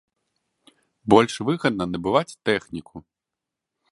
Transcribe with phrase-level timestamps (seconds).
[1.15, 2.95] Больш выгадна набываць тэхніку.